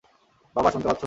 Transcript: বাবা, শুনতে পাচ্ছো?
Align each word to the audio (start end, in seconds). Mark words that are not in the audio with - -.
বাবা, 0.55 0.69
শুনতে 0.71 0.87
পাচ্ছো? 0.87 0.99